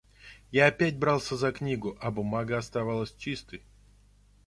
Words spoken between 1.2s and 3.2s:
за книгу, а бумага оставалась